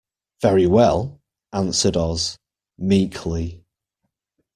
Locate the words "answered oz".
1.53-2.35